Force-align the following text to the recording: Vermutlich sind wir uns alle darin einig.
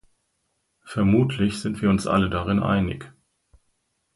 Vermutlich 0.83 1.61
sind 1.61 1.83
wir 1.83 1.91
uns 1.91 2.07
alle 2.07 2.31
darin 2.31 2.57
einig. 2.63 3.13